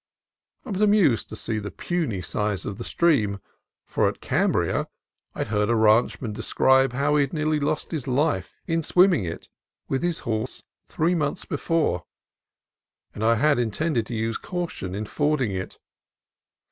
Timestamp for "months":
11.13-11.45